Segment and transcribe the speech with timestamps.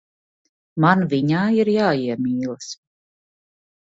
[0.85, 2.71] Man viņā ir jāiemīlas.